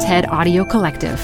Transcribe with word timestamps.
TED 0.00 0.26
Audio 0.26 0.64
Collective. 0.64 1.18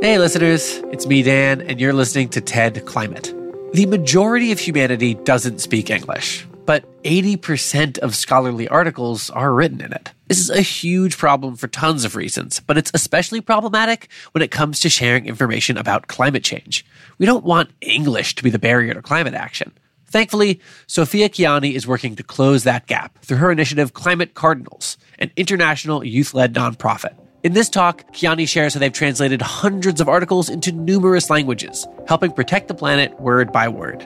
Hey, 0.00 0.18
listeners, 0.18 0.80
it's 0.92 1.06
me, 1.06 1.22
Dan, 1.22 1.60
and 1.60 1.78
you're 1.78 1.92
listening 1.92 2.30
to 2.30 2.40
TED 2.40 2.86
Climate. 2.86 3.34
The 3.74 3.84
majority 3.84 4.50
of 4.50 4.58
humanity 4.58 5.12
doesn't 5.12 5.60
speak 5.60 5.90
English, 5.90 6.46
but 6.64 6.86
80% 7.02 7.98
of 7.98 8.16
scholarly 8.16 8.66
articles 8.68 9.28
are 9.28 9.52
written 9.52 9.82
in 9.82 9.92
it. 9.92 10.10
This 10.28 10.38
is 10.38 10.48
a 10.48 10.62
huge 10.62 11.18
problem 11.18 11.56
for 11.56 11.68
tons 11.68 12.06
of 12.06 12.16
reasons, 12.16 12.60
but 12.60 12.78
it's 12.78 12.90
especially 12.94 13.42
problematic 13.42 14.08
when 14.32 14.40
it 14.40 14.50
comes 14.50 14.80
to 14.80 14.88
sharing 14.88 15.26
information 15.26 15.76
about 15.76 16.06
climate 16.06 16.44
change. 16.44 16.82
We 17.18 17.26
don't 17.26 17.44
want 17.44 17.72
English 17.82 18.36
to 18.36 18.42
be 18.42 18.48
the 18.48 18.58
barrier 18.58 18.94
to 18.94 19.02
climate 19.02 19.34
action. 19.34 19.70
Thankfully, 20.14 20.60
Sophia 20.86 21.28
Kiani 21.28 21.72
is 21.72 21.88
working 21.88 22.14
to 22.14 22.22
close 22.22 22.62
that 22.62 22.86
gap 22.86 23.18
through 23.24 23.38
her 23.38 23.50
initiative 23.50 23.94
Climate 23.94 24.32
Cardinals, 24.32 24.96
an 25.18 25.32
international 25.34 26.04
youth 26.04 26.34
led 26.34 26.54
nonprofit. 26.54 27.16
In 27.42 27.52
this 27.52 27.68
talk, 27.68 28.04
Kiani 28.12 28.46
shares 28.46 28.74
how 28.74 28.78
they've 28.78 28.92
translated 28.92 29.42
hundreds 29.42 30.00
of 30.00 30.08
articles 30.08 30.48
into 30.48 30.70
numerous 30.70 31.30
languages, 31.30 31.88
helping 32.06 32.30
protect 32.30 32.68
the 32.68 32.74
planet 32.74 33.18
word 33.20 33.50
by 33.50 33.66
word. 33.66 34.02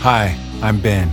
Hi, 0.00 0.36
I'm 0.64 0.80
Ben. 0.80 1.12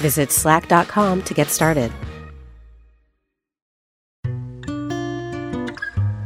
Visit 0.00 0.32
slack.com 0.32 1.22
to 1.22 1.34
get 1.34 1.48
started. 1.48 1.92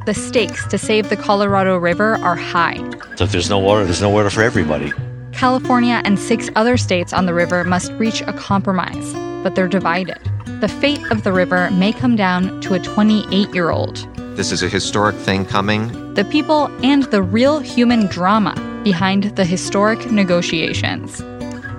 The 0.06 0.14
stakes 0.14 0.67
to 0.69 0.77
save 0.77 1.08
the 1.08 1.17
Colorado 1.17 1.78
River 1.78 2.17
are 2.17 2.36
high. 2.36 2.77
So 3.17 3.24
if 3.24 3.33
there's 3.33 3.48
no 3.48 3.58
water, 3.58 3.85
there's 3.85 4.02
no 4.02 4.11
water 4.11 4.29
for 4.29 4.42
everybody. 4.42 4.92
California 5.33 6.02
and 6.05 6.18
six 6.18 6.51
other 6.55 6.77
states 6.77 7.12
on 7.12 7.27
the 7.27 7.33
river 7.33 7.64
must 7.64 7.90
reach 7.92 8.20
a 8.20 8.33
compromise, 8.35 9.14
but 9.42 9.55
they're 9.55 9.67
divided. 9.67 10.18
The 10.61 10.68
fate 10.68 11.02
of 11.11 11.24
the 11.24 11.33
river 11.33 11.70
may 11.70 11.92
come 11.92 12.17
down 12.17 12.61
to 12.61 12.74
a 12.74 12.79
28 12.79 13.55
year 13.55 13.70
old. 13.70 14.06
This 14.36 14.52
is 14.52 14.62
a 14.62 14.68
historic 14.68 15.17
thing 15.17 15.46
coming. 15.46 16.14
The 16.14 16.24
people 16.24 16.67
and 16.85 17.05
the 17.05 17.23
real 17.23 17.61
human 17.61 18.06
drama 18.06 18.55
behind 18.85 19.24
the 19.36 19.45
historic 19.45 20.11
negotiations. 20.11 21.23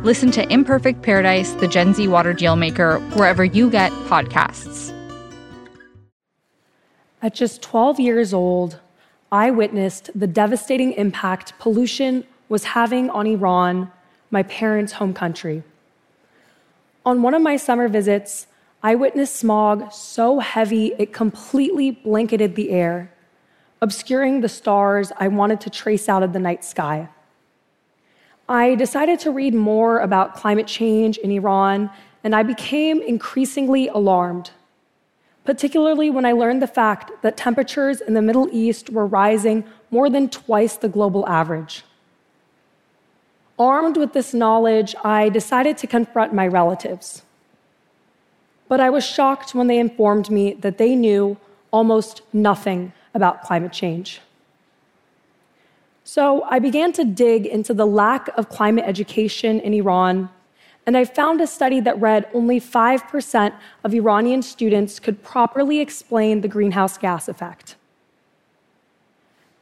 Listen 0.06 0.30
to 0.34 0.48
Imperfect 0.54 1.02
Paradise, 1.02 1.54
the 1.54 1.68
Gen 1.68 1.92
Z 1.96 2.08
water 2.08 2.32
deal 2.32 2.56
maker, 2.56 3.00
wherever 3.16 3.44
you 3.44 3.72
get 3.72 3.92
podcasts. 4.06 4.94
At 7.24 7.34
just 7.34 7.64
12 7.64 8.00
years 8.00 8.32
old, 8.32 8.80
I 9.32 9.50
witnessed 9.50 10.12
the 10.14 10.28
devastating 10.28 10.92
impact 10.94 11.58
pollution 11.58 12.24
was 12.50 12.66
having 12.66 13.10
on 13.10 13.26
Iran, 13.26 13.92
my 14.30 14.44
parents' 14.44 14.94
home 14.94 15.12
country. 15.12 15.64
On 17.04 17.24
one 17.24 17.34
of 17.34 17.42
my 17.42 17.58
summer 17.58 17.88
visits, 17.88 18.46
I 18.84 18.94
witnessed 18.94 19.36
smog 19.36 19.92
so 19.92 20.38
heavy 20.38 20.94
it 21.00 21.14
completely 21.14 21.90
blanketed 21.90 22.56
the 22.56 22.70
air, 22.70 23.12
obscuring 23.82 24.42
the 24.42 24.50
stars 24.50 25.12
I 25.18 25.30
wanted 25.30 25.62
to 25.62 25.72
trace 25.72 26.08
out 26.08 26.22
of 26.22 26.32
the 26.32 26.38
night 26.38 26.64
sky. 26.64 27.10
I 28.48 28.76
decided 28.76 29.20
to 29.22 29.32
read 29.32 29.56
more 29.56 30.00
about 30.00 30.36
climate 30.36 30.68
change 30.68 31.18
in 31.18 31.32
Iran, 31.32 31.90
and 32.24 32.36
I 32.36 32.44
became 32.44 33.02
increasingly 33.02 33.88
alarmed, 33.88 34.52
particularly 35.44 36.12
when 36.12 36.26
I 36.26 36.32
learned 36.32 36.62
the 36.62 36.68
fact 36.68 37.12
that 37.24 37.38
temperatures 37.38 38.02
in 38.02 38.14
the 38.14 38.22
Middle 38.22 38.48
East 38.52 38.92
were 38.92 39.08
rising 39.08 39.64
more 39.90 40.10
than 40.10 40.30
twice 40.30 40.78
the 40.78 40.90
global 40.90 41.28
average. 41.28 41.84
Armed 43.58 43.98
with 43.98 44.14
this 44.14 44.34
knowledge, 44.34 44.96
I 45.04 45.30
decided 45.30 45.78
to 45.80 45.88
confront 45.88 46.34
my 46.34 46.46
relatives. 46.46 47.24
But 48.68 48.80
I 48.80 48.90
was 48.90 49.06
shocked 49.06 49.56
when 49.56 49.68
they 49.68 49.80
informed 49.80 50.30
me 50.30 50.54
that 50.54 50.78
they 50.78 50.96
knew 50.96 51.38
almost 51.72 52.22
nothing 52.34 52.94
about 53.14 53.44
climate 53.44 53.72
change. 53.72 54.22
So 56.08 56.44
I 56.44 56.60
began 56.60 56.94
to 56.94 57.04
dig 57.04 57.48
into 57.48 57.74
the 57.74 57.88
lack 57.88 58.30
of 58.38 58.48
climate 58.48 58.86
education 58.88 59.60
in 59.60 59.74
Iran, 59.74 60.30
and 60.86 60.96
I 60.96 61.04
found 61.04 61.42
a 61.42 61.48
study 61.48 61.80
that 61.80 62.00
read 62.00 62.30
only 62.32 62.62
5% 62.62 63.54
of 63.84 63.94
Iranian 63.94 64.44
students 64.44 65.00
could 65.00 65.24
properly 65.24 65.80
explain 65.80 66.42
the 66.42 66.48
greenhouse 66.48 67.00
gas 67.00 67.28
effect. 67.28 67.76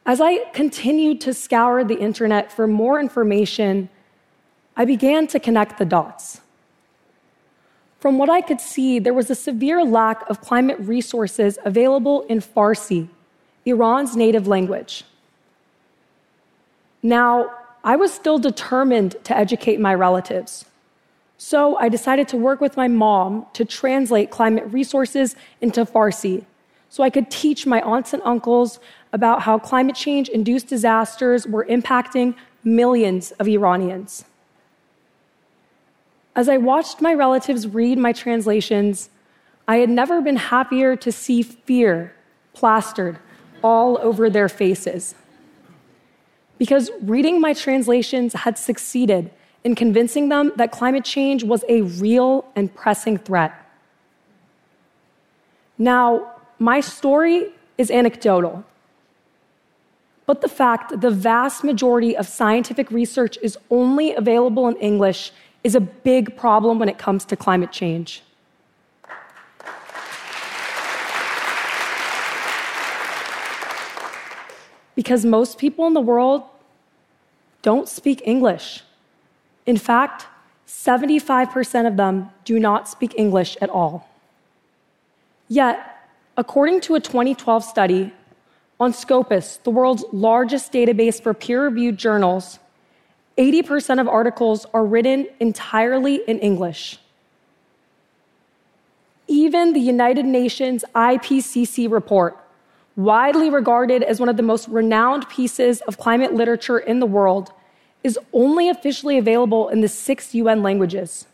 As 0.04 0.20
I 0.20 0.44
continued 0.52 1.22
to 1.22 1.32
scour 1.32 1.82
the 1.82 1.98
internet 1.98 2.52
for 2.52 2.66
more 2.66 3.00
information, 3.00 3.88
I 4.76 4.84
began 4.84 5.26
to 5.28 5.40
connect 5.40 5.78
the 5.78 5.86
dots. 5.86 6.42
From 8.00 8.18
what 8.18 8.28
I 8.28 8.42
could 8.42 8.60
see, 8.60 8.98
there 8.98 9.14
was 9.14 9.30
a 9.30 9.34
severe 9.34 9.82
lack 9.82 10.28
of 10.28 10.42
climate 10.42 10.78
resources 10.78 11.58
available 11.64 12.20
in 12.28 12.40
Farsi, 12.40 13.08
Iran's 13.64 14.14
native 14.14 14.46
language. 14.46 15.04
Now, 17.04 17.50
I 17.84 17.96
was 17.96 18.14
still 18.14 18.38
determined 18.38 19.16
to 19.24 19.36
educate 19.36 19.78
my 19.78 19.94
relatives. 19.94 20.64
So 21.36 21.76
I 21.76 21.90
decided 21.90 22.28
to 22.28 22.38
work 22.38 22.62
with 22.62 22.78
my 22.78 22.88
mom 22.88 23.44
to 23.52 23.66
translate 23.66 24.30
climate 24.30 24.64
resources 24.72 25.36
into 25.60 25.84
Farsi 25.84 26.46
so 26.88 27.02
I 27.02 27.10
could 27.10 27.30
teach 27.30 27.66
my 27.66 27.82
aunts 27.82 28.14
and 28.14 28.22
uncles 28.24 28.80
about 29.12 29.42
how 29.42 29.58
climate 29.58 29.96
change 29.96 30.30
induced 30.30 30.68
disasters 30.68 31.46
were 31.46 31.66
impacting 31.66 32.36
millions 32.64 33.32
of 33.32 33.48
Iranians. 33.48 34.24
As 36.34 36.48
I 36.48 36.56
watched 36.56 37.02
my 37.02 37.12
relatives 37.12 37.68
read 37.68 37.98
my 37.98 38.12
translations, 38.12 39.10
I 39.68 39.76
had 39.76 39.90
never 39.90 40.22
been 40.22 40.36
happier 40.36 40.96
to 40.96 41.12
see 41.12 41.42
fear 41.42 42.14
plastered 42.54 43.18
all 43.62 43.98
over 43.98 44.30
their 44.30 44.48
faces 44.48 45.14
because 46.64 46.90
reading 47.02 47.42
my 47.42 47.52
translations 47.52 48.32
had 48.32 48.56
succeeded 48.56 49.30
in 49.64 49.74
convincing 49.74 50.30
them 50.30 50.50
that 50.56 50.72
climate 50.72 51.04
change 51.04 51.44
was 51.44 51.62
a 51.68 51.82
real 51.82 52.42
and 52.56 52.74
pressing 52.74 53.18
threat. 53.18 53.52
Now, 55.76 56.32
my 56.58 56.80
story 56.80 57.52
is 57.76 57.90
anecdotal, 57.90 58.64
but 60.24 60.40
the 60.40 60.48
fact 60.48 60.88
that 60.88 61.02
the 61.02 61.10
vast 61.10 61.64
majority 61.64 62.16
of 62.16 62.26
scientific 62.26 62.90
research 62.90 63.36
is 63.42 63.58
only 63.70 64.14
available 64.14 64.66
in 64.66 64.76
English 64.76 65.32
is 65.64 65.74
a 65.74 65.80
big 65.80 66.34
problem 66.34 66.78
when 66.78 66.88
it 66.88 66.96
comes 66.96 67.26
to 67.26 67.36
climate 67.36 67.72
change. 67.72 68.22
because 74.94 75.24
most 75.24 75.58
people 75.58 75.86
in 75.86 75.94
the 75.94 76.00
world 76.00 76.42
don't 77.64 77.88
speak 77.88 78.20
English. 78.26 78.84
In 79.64 79.78
fact, 79.78 80.26
75% 80.68 81.86
of 81.86 81.96
them 81.96 82.30
do 82.44 82.60
not 82.60 82.88
speak 82.88 83.14
English 83.16 83.56
at 83.62 83.70
all. 83.70 84.06
Yet, 85.48 85.76
according 86.36 86.82
to 86.82 86.94
a 86.94 87.00
2012 87.00 87.64
study 87.64 88.12
on 88.78 88.92
Scopus, 88.92 89.56
the 89.64 89.70
world's 89.70 90.04
largest 90.12 90.72
database 90.72 91.22
for 91.22 91.32
peer 91.32 91.64
reviewed 91.64 91.96
journals, 91.96 92.58
80% 93.38 93.98
of 93.98 94.08
articles 94.08 94.66
are 94.74 94.84
written 94.84 95.26
entirely 95.40 96.16
in 96.28 96.38
English. 96.40 96.98
Even 99.26 99.72
the 99.72 99.80
United 99.80 100.26
Nations 100.26 100.84
IPCC 100.94 101.90
report, 101.90 102.43
widely 102.96 103.50
regarded 103.50 104.02
as 104.02 104.20
one 104.20 104.28
of 104.28 104.36
the 104.36 104.42
most 104.42 104.68
renowned 104.68 105.28
pieces 105.28 105.80
of 105.82 105.98
climate 105.98 106.34
literature 106.34 106.78
in 106.78 107.00
the 107.00 107.06
world, 107.06 107.52
is 108.02 108.18
only 108.32 108.68
officially 108.68 109.18
available 109.18 109.68
in 109.68 109.80
the 109.80 109.88
six 109.88 110.34
UN 110.34 110.62
languages 110.62 111.26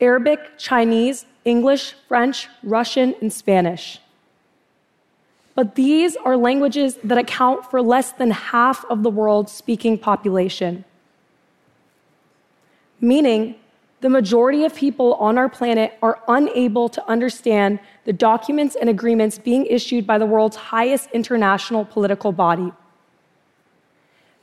Arabic, 0.00 0.38
Chinese, 0.58 1.26
English, 1.44 1.94
French, 2.06 2.48
Russian, 2.62 3.14
and 3.20 3.32
Spanish. 3.32 4.00
But 5.54 5.74
these 5.74 6.14
are 6.16 6.36
languages 6.36 6.98
that 7.02 7.18
account 7.18 7.68
for 7.68 7.82
less 7.82 8.12
than 8.12 8.30
half 8.30 8.84
of 8.84 9.02
the 9.02 9.10
world's 9.10 9.50
speaking 9.50 9.98
population. 9.98 10.84
Meaning, 13.00 13.56
the 14.00 14.08
majority 14.08 14.64
of 14.64 14.74
people 14.74 15.14
on 15.14 15.38
our 15.38 15.48
planet 15.48 15.98
are 16.02 16.20
unable 16.28 16.88
to 16.88 17.08
understand 17.08 17.80
the 18.04 18.12
documents 18.12 18.76
and 18.76 18.88
agreements 18.88 19.38
being 19.38 19.66
issued 19.66 20.06
by 20.06 20.18
the 20.18 20.26
world's 20.26 20.56
highest 20.56 21.10
international 21.12 21.84
political 21.84 22.30
body. 22.30 22.72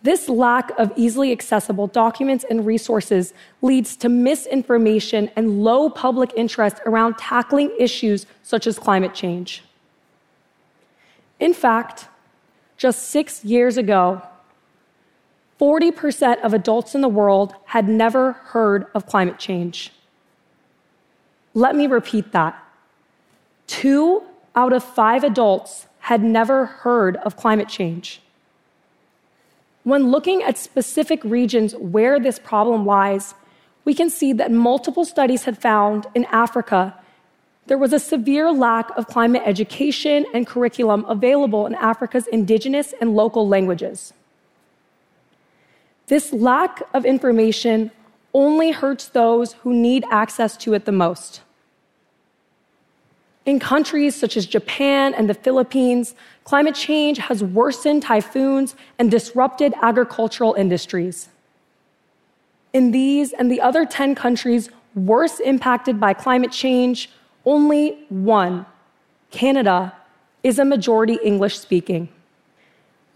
This 0.02 0.30
lack 0.30 0.70
of 0.78 0.92
easily 0.96 1.32
accessible 1.32 1.88
documents 1.88 2.46
and 2.48 2.66
resources 2.66 3.34
leads 3.62 3.96
to 3.98 4.10
misinformation 4.10 5.32
and 5.36 5.64
low 5.64 5.90
public 5.90 6.32
interest 6.36 6.78
around 6.86 7.18
tackling 7.18 7.72
issues 7.80 8.28
such 8.44 8.68
as 8.68 8.78
climate 8.78 9.16
change. 9.16 9.64
In 11.40 11.54
fact, 11.54 12.08
just 12.78 13.10
six 13.10 13.44
years 13.44 13.78
ago, 13.78 14.22
40% 15.60 16.42
of 16.42 16.54
adults 16.54 16.96
in 16.96 17.02
the 17.02 17.10
world 17.10 17.56
had 17.66 17.88
never 17.88 18.34
heard 18.34 18.88
of 18.94 19.06
climate 19.06 19.40
change. 19.40 19.92
Let 21.54 21.76
me 21.76 21.88
repeat 21.88 22.32
that. 22.34 22.62
Two 23.68 24.24
out 24.56 24.74
of 24.74 24.84
five 24.84 25.24
adults 25.24 25.88
had 26.00 26.24
never 26.24 26.66
heard 26.66 27.18
of 27.18 27.38
climate 27.38 27.70
change. 27.70 28.22
When 29.84 30.12
looking 30.12 30.44
at 30.44 30.58
specific 30.58 31.24
regions 31.24 31.76
where 31.76 32.20
this 32.20 32.40
problem 32.40 32.86
lies, 32.86 33.34
we 33.86 33.94
can 33.94 34.10
see 34.10 34.34
that 34.34 34.52
multiple 34.52 35.06
studies 35.06 35.44
had 35.44 35.58
found 35.58 36.08
in 36.16 36.26
Africa 36.26 36.96
there 37.68 37.78
was 37.80 37.94
a 37.94 38.00
severe 38.00 38.52
lack 38.52 38.96
of 38.96 39.08
climate 39.08 39.42
education 39.44 40.26
and 40.36 40.46
curriculum 40.46 41.04
available 41.08 41.66
in 41.66 41.74
Africa's 41.74 42.28
indigenous 42.28 42.94
and 43.02 43.16
local 43.16 43.48
languages. 43.48 44.14
This 46.08 46.32
lack 46.32 46.82
of 46.94 47.06
information 47.06 47.92
only 48.34 48.72
hurts 48.72 49.08
those 49.08 49.54
who 49.54 49.74
need 49.74 50.06
access 50.12 50.58
to 50.58 50.74
it 50.74 50.86
the 50.86 50.92
most. 50.92 51.42
In 53.46 53.60
countries 53.60 54.16
such 54.16 54.38
as 54.38 54.46
Japan 54.46 55.14
and 55.14 55.30
the 55.30 55.34
Philippines, 55.34 56.16
climate 56.44 56.76
change 56.76 57.18
has 57.20 57.44
worsened 57.44 58.02
typhoons 58.02 58.76
and 58.98 59.10
disrupted 59.12 59.74
agricultural 59.82 60.54
industries. 60.56 61.30
In 62.74 62.92
these 62.92 63.34
and 63.34 63.50
the 63.50 63.62
other 63.62 63.86
10 63.86 64.16
countries 64.16 64.70
worst 64.96 65.40
impacted 65.42 66.00
by 66.00 66.14
climate 66.14 66.52
change, 66.52 67.10
only 67.46 68.06
one, 68.10 68.66
Canada, 69.30 69.94
is 70.44 70.58
a 70.60 70.66
majority 70.66 71.18
English 71.24 71.60
speaking. 71.60 72.10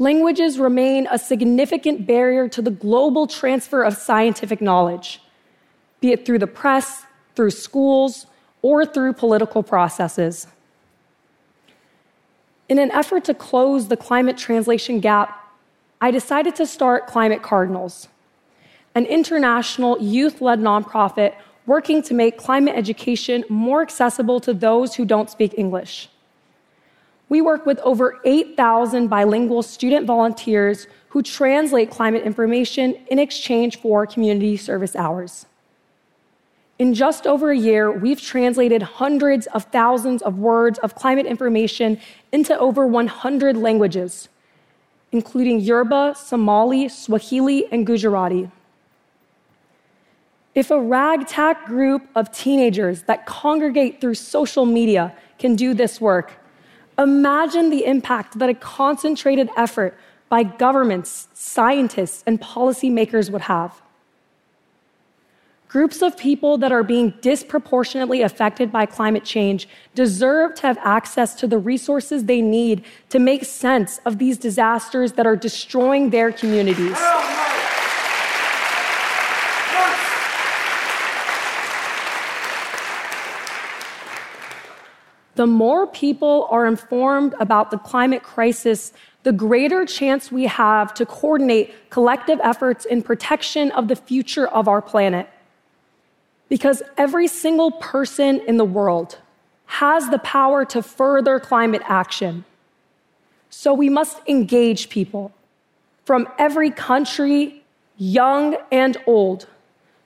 Languages 0.01 0.57
remain 0.57 1.09
a 1.11 1.19
significant 1.19 2.07
barrier 2.07 2.47
to 2.49 2.61
the 2.61 2.71
global 2.71 3.27
transfer 3.27 3.83
of 3.83 3.97
scientific 3.97 4.61
knowledge, 4.61 5.21
be 5.99 6.13
it 6.13 6.25
through 6.25 6.39
the 6.39 6.47
press, 6.47 7.03
through 7.35 7.51
schools, 7.51 8.25
or 8.61 8.85
through 8.85 9.11
political 9.11 9.61
processes. 9.61 10.47
In 12.69 12.79
an 12.79 12.91
effort 12.91 13.25
to 13.25 13.33
close 13.33 13.89
the 13.89 13.97
climate 13.97 14.37
translation 14.37 15.01
gap, 15.01 15.35
I 15.99 16.11
decided 16.11 16.55
to 16.55 16.65
start 16.65 17.07
Climate 17.07 17.43
Cardinals, 17.43 18.07
an 18.95 19.05
international 19.05 20.01
youth 20.01 20.39
led 20.39 20.59
nonprofit 20.59 21.33
working 21.65 22.01
to 22.03 22.13
make 22.13 22.37
climate 22.37 22.75
education 22.75 23.43
more 23.49 23.81
accessible 23.81 24.39
to 24.39 24.53
those 24.53 24.95
who 24.95 25.03
don't 25.03 25.29
speak 25.29 25.53
English. 25.57 26.09
We 27.29 27.41
work 27.41 27.65
with 27.65 27.79
over 27.79 28.19
8,000 28.25 29.07
bilingual 29.07 29.61
student 29.61 30.07
volunteers 30.07 30.87
who 31.09 31.21
translate 31.21 31.91
climate 31.91 32.23
information 32.23 32.95
in 33.09 33.19
exchange 33.19 33.77
for 33.77 34.05
community 34.07 34.57
service 34.57 34.95
hours. 34.95 35.45
In 36.79 36.93
just 36.93 37.27
over 37.27 37.51
a 37.51 37.57
year, 37.57 37.91
we've 37.91 38.21
translated 38.21 38.81
hundreds 38.81 39.47
of 39.47 39.65
thousands 39.65 40.21
of 40.21 40.39
words 40.39 40.79
of 40.79 40.95
climate 40.95 41.25
information 41.25 41.99
into 42.31 42.57
over 42.57 42.87
100 42.87 43.57
languages, 43.57 44.29
including 45.11 45.59
Yoruba, 45.59 46.15
Somali, 46.15 46.87
Swahili, 46.87 47.71
and 47.71 47.85
Gujarati. 47.85 48.49
If 50.55 50.71
a 50.71 50.79
ragtag 50.79 51.57
group 51.65 52.07
of 52.15 52.31
teenagers 52.31 53.03
that 53.03 53.25
congregate 53.25 54.01
through 54.01 54.15
social 54.15 54.65
media 54.65 55.15
can 55.37 55.55
do 55.55 55.73
this 55.73 55.99
work, 56.01 56.38
imagine 56.99 57.69
the 57.69 57.85
impact 57.85 58.37
that 58.39 58.49
a 58.49 58.53
concentrated 58.53 59.49
effort 59.57 59.97
by 60.27 60.43
governments, 60.43 61.27
scientists, 61.33 62.23
and 62.27 62.39
policymakers 62.39 63.31
would 63.31 63.41
have. 63.41 63.81
Groups 65.69 66.01
of 66.01 66.17
people 66.17 66.57
that 66.57 66.71
are 66.71 66.81
being 66.81 67.13
disproportionately 67.21 68.23
affected 68.23 68.71
by 68.71 68.87
climate 68.87 69.23
change 69.23 69.69
deserve 69.93 70.55
to 70.55 70.61
have 70.63 70.79
access 70.79 71.35
to 71.35 71.47
the 71.47 71.59
resources 71.59 72.25
they 72.25 72.41
need 72.41 72.83
to 73.09 73.19
make 73.19 73.45
sense 73.45 73.99
of 74.03 74.17
these 74.17 74.37
disasters 74.37 75.13
that 75.13 75.27
are 75.27 75.35
destroying 75.35 76.09
their 76.09 76.31
communities. 76.31 76.97
The 85.39 85.47
more 85.47 85.87
people 85.87 86.49
are 86.51 86.65
informed 86.65 87.33
about 87.39 87.71
the 87.71 87.77
climate 87.77 88.23
crisis, 88.23 88.91
the 89.23 89.31
greater 89.31 89.85
chance 89.85 90.33
we 90.33 90.47
have 90.47 90.93
to 90.95 91.05
coordinate 91.05 91.89
collective 91.89 92.41
efforts 92.43 92.83
in 92.83 93.01
protection 93.01 93.71
of 93.71 93.87
the 93.87 93.95
future 93.95 94.49
of 94.49 94.67
our 94.67 94.81
planet. 94.81 95.29
Because 96.49 96.83
every 96.97 97.29
single 97.29 97.71
person 97.71 98.41
in 98.49 98.57
the 98.57 98.65
world 98.65 99.17
has 99.67 100.09
the 100.09 100.19
power 100.19 100.65
to 100.65 100.83
further 100.83 101.39
climate 101.39 101.83
action. 101.85 102.43
So 103.49 103.73
we 103.73 103.87
must 103.87 104.19
engage 104.27 104.89
people 104.89 105.31
from 106.03 106.27
every 106.37 106.69
country, 106.69 107.63
young 107.95 108.57
and 108.73 108.97
old, 109.07 109.47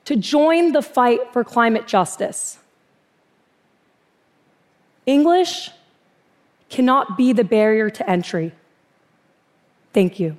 to 0.06 0.16
join 0.16 0.74
the 0.74 0.84
fight 0.84 1.34
for 1.34 1.44
climate 1.44 1.88
justice. 1.88 2.60
English 5.06 5.72
cannot 6.70 7.18
be 7.18 7.34
the 7.34 7.44
barrier 7.44 7.90
to 7.90 8.10
entry. 8.10 8.54
Thank 9.94 10.20
you. 10.20 10.38